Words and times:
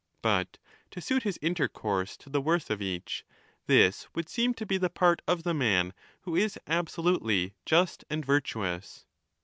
But 0.23 0.57
to 0.89 0.99
suit 0.99 1.21
his 1.21 1.37
intercourse 1.43 2.17
to 2.17 2.29
the 2.31 2.41
worth 2.41 2.71
of 2.71 2.81
each, 2.81 3.23
this 3.67 4.07
would 4.15 4.29
seem 4.29 4.55
to 4.55 4.65
be 4.65 4.79
the 4.79 4.89
part 4.89 5.21
of 5.27 5.43
the 5.43 5.53
man 5.53 5.93
who 6.21 6.35
is 6.35 6.57
absolutely 6.65 7.53
just 7.67 8.03
and 8.09 8.25
virtuous. 8.25 9.05